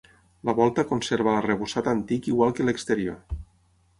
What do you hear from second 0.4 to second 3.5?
La volta conserva l'arrebossat antic igual que l'exterior.